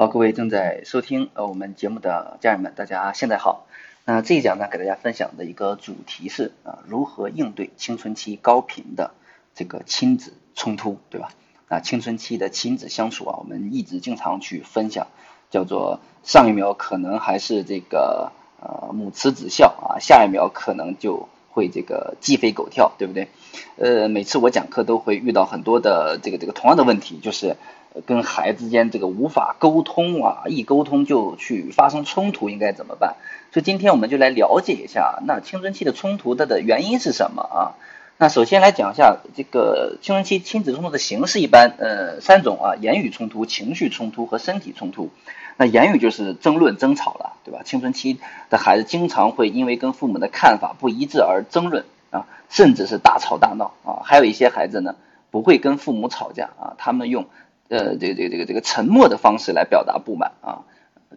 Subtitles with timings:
[0.00, 3.66] 好，各位正在收听呃我们节目的家人们，大家现在好。
[4.06, 9.10] 那这一讲呢，给大家分享的一个主题是啊，如何应对青春期高频的
[9.54, 11.28] 这个亲子冲突，对吧？
[11.68, 15.06] 啊，青春期的亲子相处啊，我们一直经常去分享，
[15.50, 18.32] 叫做上一秒可能还是这个
[18.62, 23.28] 呃母慈子孝啊，下一秒可能就会这个鸡飞狗跳，对不对？
[23.76, 27.58] 呃，每次我讲课都会遇到很多的这个这个同样的问题，就是
[28.06, 33.16] 跟孩子之间这个无法沟通啊，一沟通就去发生冲突，应该怎么办？
[33.52, 37.74] 所以今天我们就来了解一下，那青春期的冲突它的原因是什么啊？
[38.16, 45.10] 那首先来讲一下这个青春期亲子冲突的形式，一般呃三种啊，言语冲突、情绪冲突和身体冲突。
[45.56, 47.60] 那言语就是争论、争吵了，对吧？
[47.64, 48.18] 青春期
[48.48, 54.00] 的孩子经常会因为跟父母的看法不一致而争论啊，甚至是大吵大闹啊。
[54.04, 54.96] 还有一些孩子呢，
[55.30, 57.26] 不会跟父母吵架啊，他们用
[57.70, 60.64] 呃这个这个这个这个沉默的方式来表达不满啊。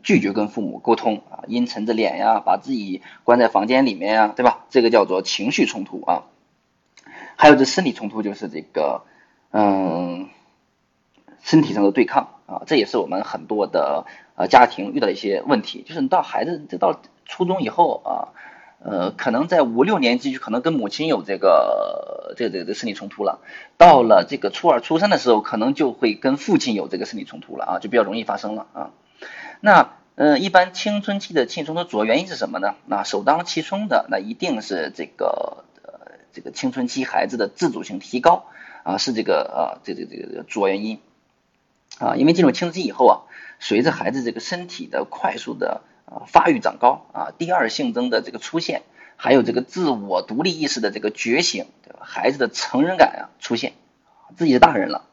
[0.01, 4.65] 拒绝跟父母沟通啊，阴沉着脸呀，把自己关在房间里面呀，对吧？
[4.69, 6.23] 这个叫做情绪冲突啊。
[7.37, 9.03] 还有这生理冲突，就是这个
[9.51, 10.27] 嗯，
[11.41, 15.83] 身体上的对抗啊，这也是我们很多的呃家庭遇到一些问题。
[15.87, 18.35] 就是你到孩子这到初中以后啊，
[18.85, 23.39] 呃，可能在五六年级就可能跟母亲有这个这个这个生理冲突了。
[23.77, 28.91] 到了这个初二、初三的时候，可能就会跟父亲有这个生理冲突了啊，就比较容易发生了啊。
[29.61, 32.75] 那嗯，一般青春期的青春的主要原因是什么呢？
[32.85, 38.45] 那首当其冲的，那一定是这个呃这个青春期孩子的自主性提高
[38.83, 40.99] 啊，是这个啊这这个这个主要原因
[41.99, 42.15] 啊。
[42.15, 43.15] 因为进入青春期以后啊，
[43.59, 45.81] 随着孩子这个身体的快速的
[46.13, 48.83] 啊发育长高啊，第二性征的这个出现，
[49.15, 51.99] 还有这个自我独立意识的这个觉醒，对吧？
[52.03, 53.73] 孩子的成人感啊出现，
[54.37, 55.05] 自己是大人了，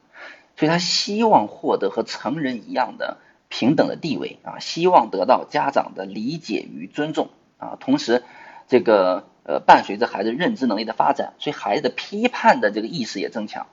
[0.56, 3.18] 所以他希望获得和成人一样的。
[3.52, 8.22] 平等的地位啊，希望得到家长的理解与尊重啊，同时
[8.68, 13.66] 这个呃伴随着孩子认知能力的发展，所以孩子的批判的这个意识也增强，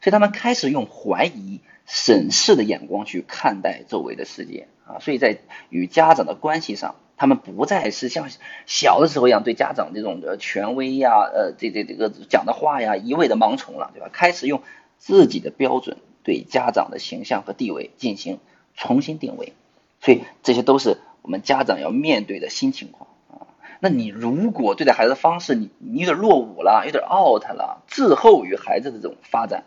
[0.00, 5.38] 所以他们开始用怀疑、审视的眼光去看待周围的世界啊，所以在
[5.68, 8.28] 与家长的关系上，他们不再是像
[8.66, 14.08] 小的时候一样对家长这种的权威呀、呃这这这个讲的话呀一味的盲从了，对吧？
[14.12, 14.62] 开始用
[14.98, 18.38] 自己的标准对家长的形象和地位进行。
[18.74, 19.52] 重新定位，
[20.00, 23.46] 所以这些都是我们家长要面对的新情况啊。
[23.80, 29.64] 那你如果对待孩子的方式，你你有点落伍了，有点 out 了，滞后于孩子的这种发展，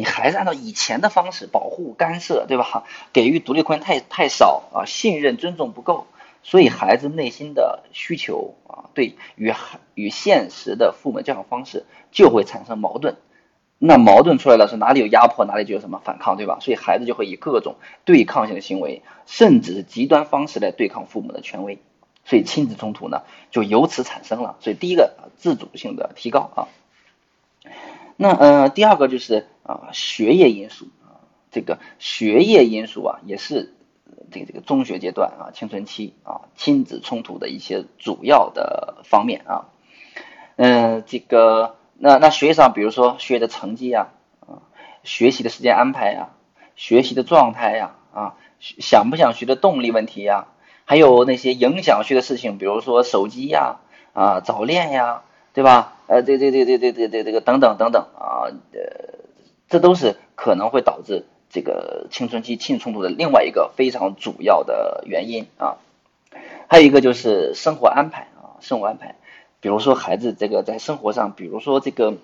[0.00, 2.84] 你还是按照以前的方式保护干涉，对吧？
[3.12, 6.06] 给予独立空间太太少啊，信任尊重不够，
[6.42, 9.52] 所以孩子内心的需求啊，对与
[9.94, 13.18] 与现实的父母教养方式就会产生矛盾。
[13.78, 16.56] 那矛盾出来了，是哪里有压迫，哪里就有什么反抗，对吧？
[16.62, 21.78] 所以孩子就会以各种对抗性的行为，甚至是极端方式来对抗父母的权威，
[22.24, 24.56] 所以亲子冲突呢就由此产生了。
[24.60, 26.68] 所以第一个自主性的提高啊，
[28.16, 33.74] 那呃第二个就是啊学业因素啊，这个学业因素啊也是
[34.30, 39.68] 这个这个中学阶段啊青春期啊亲子冲突的一些主要的方面啊，
[40.56, 41.76] 嗯这个。
[42.02, 44.08] 那那学业上，比如说学业的成绩呀，
[44.40, 44.64] 啊，
[45.04, 46.30] 学习的时间安排呀，
[46.74, 50.46] 学习的状态呀，啊，想不想学的动力问题呀，
[50.86, 53.80] 还有那些影响学的事情，比如说手机呀，
[54.14, 55.98] 啊，早恋呀，对吧？
[56.06, 59.19] 呃，这这这这这这这这个等等等等啊，呃，
[59.70, 65.78] 这都是可能会导致这个青春期亲子冲突的另外一个非常主要的原因啊。
[66.68, 69.16] 还有一个就是生活安排啊，生活安排。
[69.60, 72.14] 比如说孩子这个在生活上，比如说这个，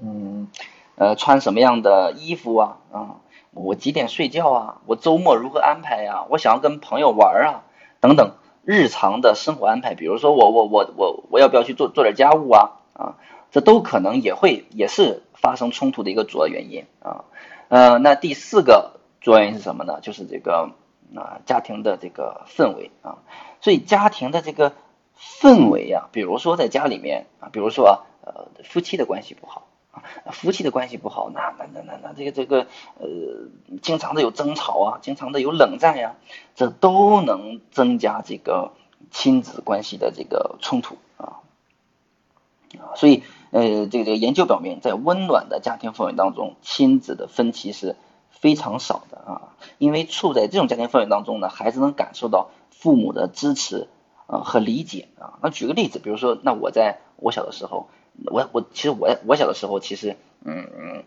[0.00, 0.48] 嗯，
[0.96, 2.76] 呃，穿什么样的衣服啊？
[2.92, 3.16] 啊，
[3.52, 4.80] 我几点睡觉啊？
[4.86, 6.24] 我周末如何安排呀？
[6.28, 7.64] 我想要跟朋友玩啊，
[8.00, 8.32] 等等，
[8.64, 9.94] 日常的生活安排。
[9.94, 12.72] 比如说我我我我我要不要去做做点家务啊？
[12.92, 13.14] 啊，
[13.50, 17.24] 这都可能也会也是发生冲突的一个主要原因啊。
[17.68, 20.00] 呃，那第四个主要原因是什么呢？
[20.00, 20.70] 就是这个
[21.14, 23.18] 啊家庭的这个氛围啊，
[23.60, 24.72] 所以家庭的这个。
[25.20, 29.98] 氛围啊，比如说在家里面啊，比如说呃夫妻的关系不好啊，
[30.30, 32.68] 夫妻的关系不好，那那那那那这个这个
[33.00, 33.08] 呃
[33.82, 36.14] 经常的有争吵啊，经常的有冷战呀，
[36.54, 38.70] 这都能增加这个
[39.10, 41.42] 亲子关系的这个冲突啊
[42.78, 47.96] 啊，所以呃这个这个研究表明，在温暖的家庭氛围当中，亲子的分歧是
[48.30, 53.88] 非常少的啊，因为处在这种家庭氛围当中呢，孩子能感受到父母的支持。
[54.30, 57.88] 啊，和理解啊，那举个例子，比如说，那我在我小的时候，
[58.26, 61.04] 我我其实我我小的时候，其实嗯嗯，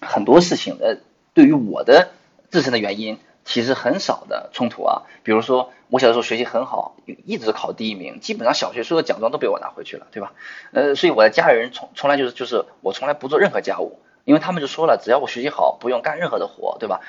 [0.00, 0.96] 很多事情呃，
[1.34, 2.12] 对于我的
[2.48, 3.18] 自身的原因，
[3.50, 5.02] 其实很少的冲突啊。
[5.24, 6.94] 比如说我小的时候学习很好，
[7.26, 10.32] 一直考第一名，基本上小学所有奖状都被我拿回去了，对吧？
[10.72, 13.98] 呃，所以我的家人从从来就是就是我从来不做任何家务。
[14.24, 17.00] 因为他们就说了，只要我学习好，不用干任何的活，对吧？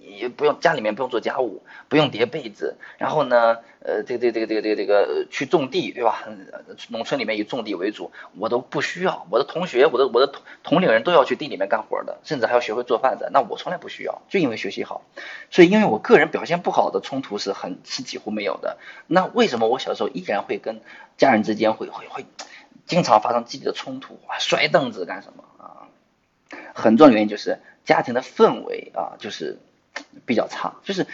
[0.00, 6.28] 也不用家里面不用做家务，不用叠被子，然后呢，呃，这个这个这个这个这个这个去种地，对吧？
[6.88, 9.26] 农村里面以种地为主，我都不需要。
[9.30, 13.30] 我的同学，我的我的同同龄人都要去地里面干活的，甚至还要学会做饭的。
[13.32, 15.02] 那我从来不需要，就因为学习好。
[15.50, 18.78] 所以，因为我个人表现不好的冲突是很是几乎没有的。
[19.06, 20.80] 那为什么我小时候依然会跟
[21.16, 22.24] 家人之间会会会
[22.86, 24.38] 经常发生激烈的冲突啊？
[24.38, 25.81] 摔凳子干什么啊？
[26.74, 29.58] 很重要的原因就是家庭的氛围啊，就是
[30.26, 31.06] 比较差，就是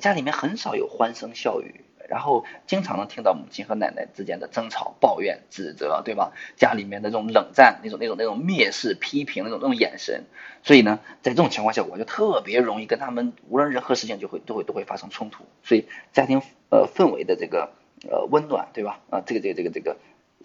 [0.00, 6.32] 家里面很少有欢声笑语，然后经常能听到母亲和奶奶之间的争吵、抱怨、指责，对吧？
[6.56, 10.24] 家里面的这种冷战、那种、那种、那种蔑视、批评那种、那种眼神，
[10.62, 17.70] 所以呢，在这种情况下，我就特别容易跟他们无论任何事情就会都会都会发生冲突，所以家庭呃氛围的这个
[18.10, 19.00] 呃温暖，对吧？
[19.10, 19.96] 啊，这个这个这个这个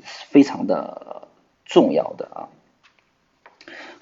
[0.04, 1.28] 非常的
[1.66, 2.50] 重要的啊。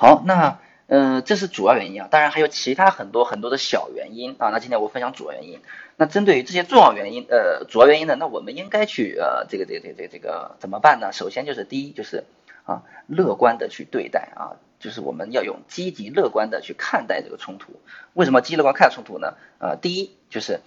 [0.01, 0.57] 好，那
[0.87, 4.49] 呃，这是主要原因啊，当然还有其他很多很多的小原因啊。
[4.49, 5.59] 那今天我分享主要原因。
[5.95, 11.11] 那针对于这些重要原因，呃，主要原因呢，那我们应该去呃，这个这个这个这个这个怎么办呢？
[11.13, 12.23] 首先就是第一就是
[12.63, 17.79] 啊，乐观的去对待啊，就是我们要用积极乐观的去看待这个冲突。
[18.13, 19.35] 为什么积极乐观看冲突呢？
[19.59, 20.61] 呃，第一就是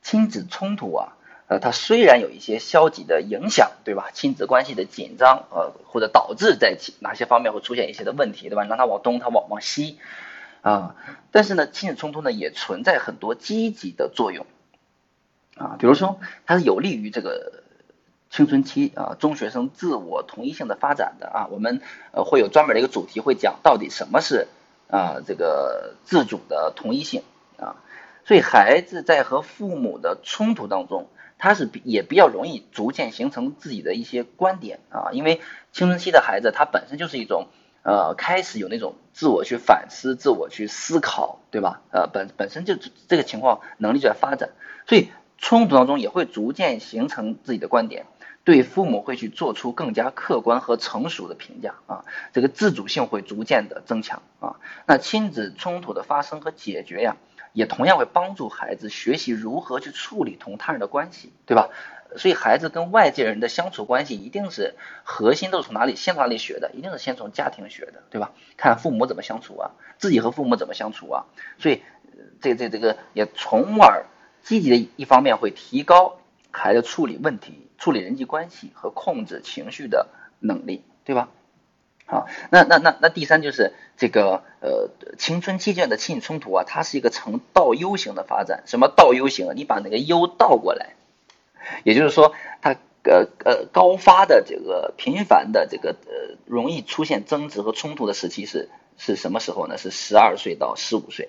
[0.00, 1.18] 亲子冲突啊。
[1.50, 4.12] 呃，它虽然有一些消极的影响，对吧？
[4.14, 8.62] 亲子关系的紧张，呃，或者导致在哪些方面会出现一些的问题，对吧？
[8.66, 9.98] 让它往东，它往往西，
[10.62, 10.94] 啊，
[11.32, 14.46] 但是呢，亲子冲突呢也存在很多积极的作用，
[15.56, 17.64] 啊，比如说它是有利于这个
[18.30, 21.80] 青春期啊中学生自我同一性的发展的啊，我们
[22.12, 24.46] 呃会有专门的一个主题会讲到底什么是
[24.88, 27.24] 啊这个自主的同一性
[27.58, 27.74] 啊，
[28.24, 31.08] 所以孩子在和父母的冲突当中。
[31.40, 35.40] 他是比也比较容易逐渐形成自己的一些观点啊，因为
[35.72, 37.48] 青春期的孩子他本身就是一种
[37.82, 41.80] 呃开始有那种自我去反思、自我去思考，对吧？
[41.90, 42.76] 呃本本身就
[43.08, 44.50] 这个情况能力就在发展，
[44.86, 45.08] 所以
[45.38, 48.04] 冲突当中也会逐渐形成自己的观点，
[48.44, 52.04] 对父母会去做出更加客观和成熟的评价啊，
[52.34, 54.56] 这个自主性会逐渐的增强啊。
[54.86, 57.16] 那亲子冲突的发生和解决呀。
[57.52, 61.68] 也同样会帮助孩子学习如何去处理同他人的关系，对吧？
[62.16, 64.74] 所以孩子跟外界人的相处关系一定是
[65.04, 68.32] 核心都是从哪里先从哪里学的，一定是先从家庭学的，对吧？
[68.56, 71.26] 看父母怎么相处啊，自己和父母怎么相处啊，
[71.58, 71.82] 所以
[72.40, 74.06] 这这这个也从而
[74.42, 76.18] 积极的一方面会提高
[76.50, 80.08] 孩子处理问题、处理人际关系和控制情绪的
[80.40, 81.28] 能力，对吧？
[82.10, 88.64] 好，那那那那第三就是这个呃青春期间的亲子冲突啊，它是一个呈倒 U 型的发展。
[88.66, 89.52] 什么倒 U 型啊？
[89.54, 90.94] 你把那个 U 倒过来，
[91.84, 92.74] 也就是说，它
[93.04, 98.68] 呃呃高发的这个频繁的这个呃容易出现争执和冲突的时期是
[98.98, 99.78] 是什么时候呢？
[99.78, 101.28] 是十二岁到十五岁。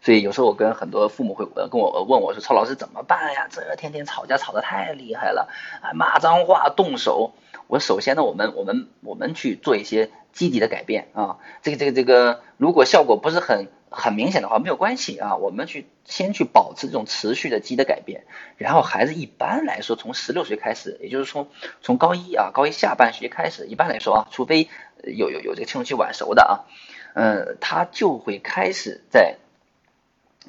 [0.00, 3.48] 所以有时候我跟很多父母会跟我问我说：“曹老师怎么办呀？
[3.50, 5.48] 这天天吵架吵得太厉害了，
[5.82, 7.32] 啊骂脏话动手。”
[7.68, 18.24] 我首先呢，我们我们我们去做一些积极的改变啊，这个这个这个，如果效果不是很很明显的话，没有关系啊，我们去先去保持这种持续的积极的改变，
[18.56, 21.48] 然后孩子一般来说从十六岁开始，也就是从
[21.82, 24.68] 从高一啊高一下半学期开始，一般来说啊，除非
[25.02, 26.70] 有有有这个青春期晚熟的啊，
[27.14, 29.38] 嗯，他就会开始在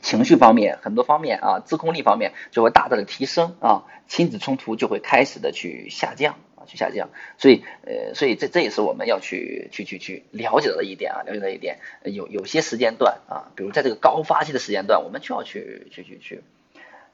[0.01, 6.65] 情绪方面很多方面啊自控力方面就会大大的提升啊，亲子冲突就会开始的去下降啊。
[6.67, 16.43] 去下降，所以呃，所以这这也是我们要去去去去了解到的一点啊，了解到一点，有有些时间段啊，比如在这个高发期的时间段，我们就要去去去去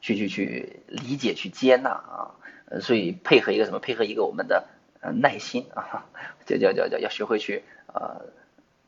[0.02, 2.34] 去去去理解去接纳啊，
[2.82, 3.78] 所以配合一个什么？
[3.78, 4.66] 配合一个我们的
[5.02, 6.10] 呃耐心啊，
[6.48, 7.62] 叫叫叫叫要学会去
[7.94, 8.26] 呃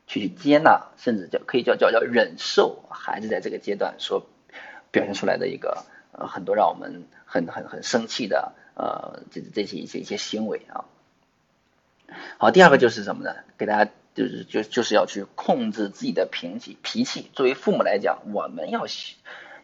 [0.06, 4.26] 去去接纳，甚至叫可以叫叫叫忍受孩子在这个阶段所
[4.90, 8.52] 表现出来的一个呃很多让我们很很很生气的。
[8.78, 10.84] 呃，这这些一些一些行为啊，
[12.36, 13.34] 好，第二个就是什么呢？
[13.56, 17.30] 给大家就是就就是要去控制自己的脾气脾气。
[17.32, 19.14] 作为父母来讲，我们要学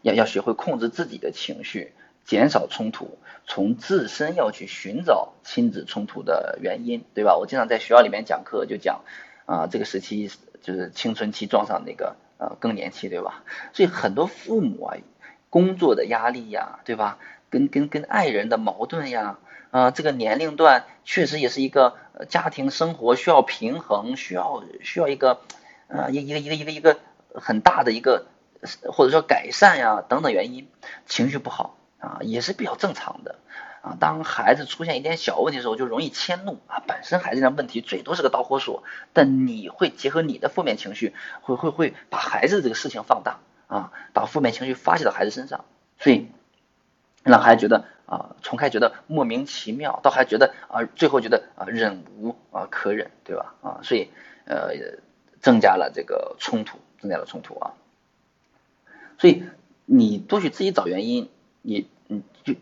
[0.01, 1.93] 要要学会控制自己的情绪，
[2.25, 7.37] 减少冲突，从自身要去寻找亲子冲突的原因，对吧？
[7.37, 9.05] 我经常在学校里面讲课就讲
[9.47, 10.31] 啊，这个时期
[10.63, 13.43] 就是青春期撞上那个呃更年期，对吧？
[13.73, 14.97] 所以很多父母啊，
[15.51, 17.19] 工作的压力呀，对吧？
[17.51, 19.39] 跟跟跟爱人的矛盾呀，
[19.71, 21.97] 啊，这个年龄段确实也是一个
[22.29, 25.41] 家庭生活需要平衡，需要需要一个，
[25.89, 26.99] 呃，一一个一个一个一个
[27.35, 28.25] 很大的一个
[28.91, 30.67] 或者说改善呀等等原因，
[31.05, 33.37] 情绪不好啊，也是比较正常的
[33.83, 33.97] 啊。
[34.01, 36.83] 当孩子出现一点小问题的时候，就容易迁怒啊。
[36.87, 45.65] 本身孩子的问题最多是个导火索，但你会结合你的负面情绪，会会会把孩子这个事情放大啊，把负面情绪发泄到孩子身上，
[45.99, 46.29] 所以
[47.23, 53.55] 让孩子觉得啊，从开觉得莫名其妙，到还觉得啊，最后觉得啊忍无啊可忍，对吧？
[53.63, 54.11] 啊，所以
[54.45, 54.73] 呃
[55.41, 57.75] 增加了这个冲突，增加了冲突啊。
[59.19, 59.45] 所以
[59.87, 61.31] 你多去自己找原因，
[61.63, 62.55] 你你就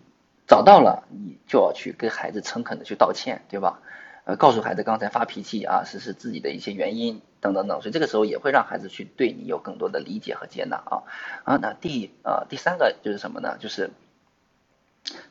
[0.50, 3.78] 找到了，你就要去跟孩子诚恳的去道歉，对吧？
[4.24, 11.02] 呃，告诉孩子刚才发脾气啊，是是自己的一些原因等等等，所以这个时候也会让孩子去对你有更多的理解和接纳啊
[11.44, 11.56] 啊。
[11.62, 13.58] 那第呃第三个就是什么呢？
[13.60, 13.92] 就是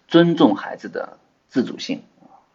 [0.07, 1.17] 尊重孩子的
[1.49, 2.03] 自主性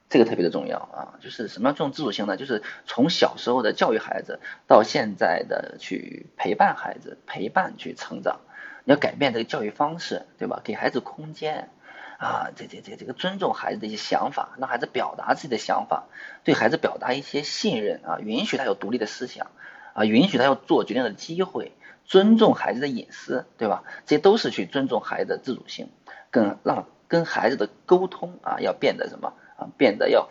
[0.08, 1.20] 这个特别的重要啊。
[1.20, 2.38] 就是什么样这种自主性呢？
[2.38, 8.40] 就是从小时候的教育孩子到现在的去陪伴孩子，陪伴去成长。
[8.84, 10.62] 你要改变这个教育方式，对吧？
[10.64, 11.68] 给孩子空间
[12.18, 16.04] 啊，这这这这个尊重孩子的一些想法，让孩子表达自己的想法，
[16.44, 19.50] 对孩子表达一些信任啊，允许他有独立的思想
[19.92, 21.72] 啊，允许他有做决定的机会，
[22.04, 23.84] 尊重孩子的隐私，对吧？
[24.06, 25.90] 这些都是去尊重孩子的自主性，
[26.30, 29.68] 跟让跟孩子的沟通啊，要变得什么啊？
[29.76, 30.28] 变得要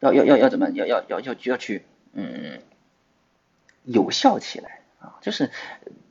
[0.00, 0.70] 要要要要怎么？
[0.70, 2.60] 要要要要要去嗯
[3.84, 4.80] 有效起来。
[4.98, 5.50] 啊，就是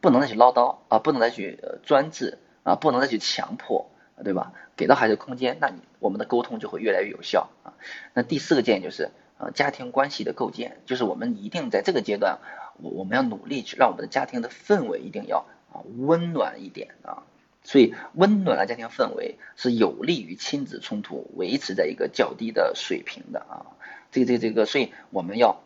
[0.01, 3.89] 不能再去唠叨啊，不能再去专制啊，不能再去强迫，
[4.23, 4.53] 对吧？
[4.75, 7.73] 给到孩子空间，那你我们的沟通就会越来越有效啊。
[8.13, 12.39] 那第四个建议就是呃家庭关系的构建，就是我们一定在这个阶段，
[12.81, 17.23] 我我们要努力去让我们的家庭的氛围一定要啊温暖一点啊。
[17.63, 23.65] 所以温暖的家庭氛围是有利于亲子冲突维持在一个较低的水平的啊。
[24.11, 25.61] 这个这个这个，所以我们要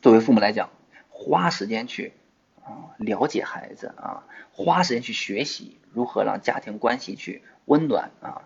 [0.00, 0.70] 作为父母来讲。
[1.16, 2.12] 花时间去
[2.64, 8.42] 啊了解孩子啊，花时间去学习如何让家庭关系去温暖啊，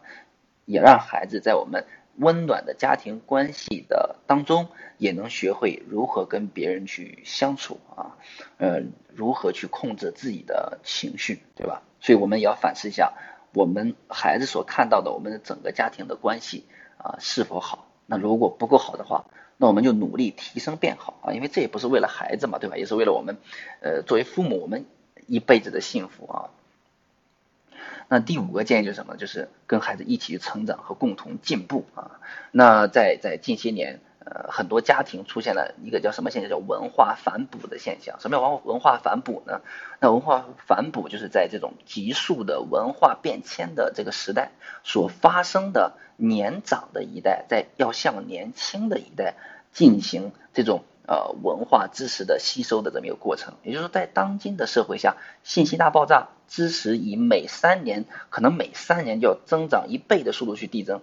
[0.65, 8.17] 也让孩子在我们温暖的家庭关系的当中，也能学会如何跟别人去相处啊，
[8.59, 8.83] 呃，
[9.15, 11.83] 如何去控制自己的情绪，对吧？
[12.01, 13.15] 所以我们也要反思一下，
[13.55, 17.87] 我们孩子所看到的我们的整个家庭的关系啊是否好？
[18.07, 19.27] 那如果不够好的话。
[19.61, 22.77] 那我们就努力提升变好啊，因为这也不是为了孩子嘛，对吧？
[22.77, 23.39] 也是为了我们，
[23.81, 24.87] 呃，作为父母我们
[25.27, 26.51] 一辈子的幸福啊。
[28.09, 29.17] 那第五个建议就是什么？
[29.17, 32.21] 就是跟孩子一起成长和共同进步啊。
[32.53, 36.49] 那在在近些年，呃，很多家庭出现了一个叫什么现象？
[36.49, 38.21] 叫文化反哺的现象。
[38.21, 39.61] 什么叫文文化反哺呢？
[39.99, 44.53] 那文化反哺就是在这种急速的文化变迁的这个时代
[44.85, 45.95] 所发生的。
[46.21, 49.37] 年长的一代在要向年轻的一代
[49.73, 61.01] 进行这种呃文化知识的吸收的这么一个过程，也就是说，在当今的社会下，信息大爆炸，知识以每三年可能每三年就要增长一倍的速度去递增，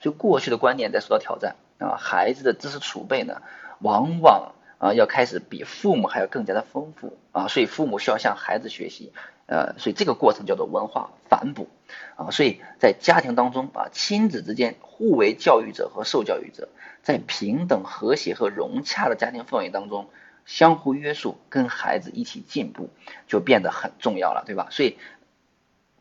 [0.00, 3.40] 所以过去的观念在受到挑战啊，孩子的知识储备呢，
[3.80, 7.16] 往往啊要开始比父母还要更加的丰富。
[7.32, 9.12] 啊，所以父母需要向孩子学习。
[9.48, 11.68] 呃，所以这个过程叫做文化反哺
[12.16, 16.68] 啊，所以在家庭当中啊，亲子之间互为教育者和受教育者，
[17.02, 20.10] 在平等、和谐和融洽的家庭氛围当中，
[20.44, 22.90] 相互约束，跟孩子一起进步，
[23.26, 24.68] 就变得很重要了，对吧？
[24.70, 24.98] 所以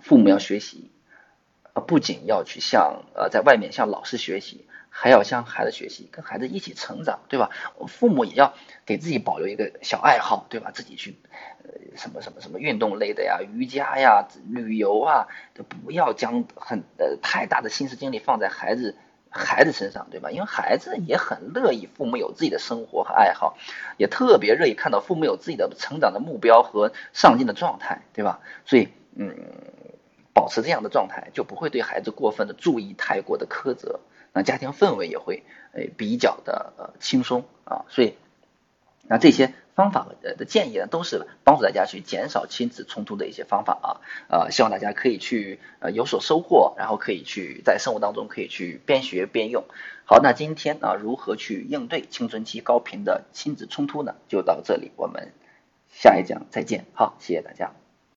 [0.02, 0.92] 父母要学习，
[1.72, 4.66] 呃，不仅要去向呃在外面向老师学习。
[4.90, 7.52] 还要向孩子学习，跟孩子一起成长，对吧？
[7.88, 10.72] 父母也要给自己保留一个小爱好，对吧？
[10.72, 11.16] 自己去
[11.96, 18.96] 什么什么什么运动类的呀，瑜伽呀，旅游啊，都不要将很呃太大的心思精力放在孩子
[19.30, 20.32] 孩子身上，对吧？
[20.32, 23.58] 因为孩子也很乐意父母有自己的生活和爱好，
[23.98, 28.40] 也特别乐意看到父母有自己的成长的目标和上进的状态，对吧？
[28.66, 29.36] 所以嗯，
[30.34, 34.00] 保持这样的状态，就不会对孩子过分的注意，太过的苛责。
[34.34, 35.44] 那家庭氛围也会
[35.74, 38.16] 诶比较的呃轻松啊，所以
[39.08, 43.90] 那这些方法呃的建议呢，都是帮助大家去减少亲子冲突的一些方法啊，
[44.28, 49.66] 呃希望大家可以去呃有所收获，然后可以去在生活当中可以去边学边用。
[50.04, 54.16] 好，那今天啊如何去应对青春期高频的亲子冲突呢？
[54.28, 55.32] 就到这里，我们
[55.90, 56.86] 下一讲再见。
[56.94, 57.87] 好，谢谢大家。